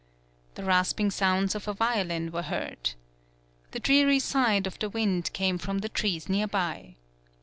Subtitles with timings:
[0.55, 2.93] The rasping sounds of a violin were heard.
[3.69, 6.95] The dreary sigh of the wind came from the trees near by.